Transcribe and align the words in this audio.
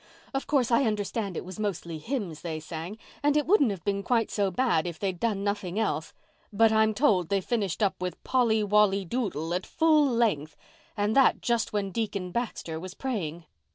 Of 0.33 0.47
course, 0.47 0.71
I 0.71 0.85
understand 0.85 1.37
it 1.37 1.45
was 1.45 1.59
mostly 1.59 1.99
hymns 1.99 2.41
they 2.41 2.59
sang, 2.59 2.97
and 3.21 3.37
it 3.37 3.45
wouldn't 3.45 3.69
have 3.69 3.83
been 3.83 4.01
quite 4.01 4.31
so 4.31 4.49
bad 4.49 4.87
if 4.87 4.97
they'd 4.97 5.19
done 5.19 5.43
nothing 5.43 5.77
else. 5.77 6.11
But 6.51 6.71
I'm 6.71 6.95
told 6.95 7.29
they 7.29 7.39
finished 7.39 7.83
up 7.83 8.01
with 8.01 8.23
Polly 8.23 8.63
Wolly 8.63 9.05
Doodle 9.05 9.53
at 9.53 9.63
full 9.63 10.07
length—and 10.07 11.15
that 11.15 11.39
just 11.41 11.71
when 11.71 11.91
Deacon 11.91 12.31
Baxter 12.31 12.79
was 12.79 12.95
praying." 12.95 13.45